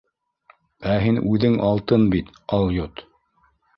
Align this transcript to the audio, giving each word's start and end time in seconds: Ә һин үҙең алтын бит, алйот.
Ә 0.93 0.95
һин 1.03 1.21
үҙең 1.33 1.57
алтын 1.67 2.07
бит, 2.17 2.33
алйот. 2.59 3.05